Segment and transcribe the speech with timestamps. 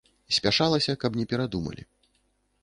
[0.37, 1.87] Спяшалася, каб не перадумалі.